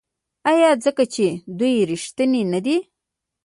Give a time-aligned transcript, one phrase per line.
[0.51, 1.25] آیا ځکه چې
[1.59, 2.77] دوی ریښتیني نه دي؟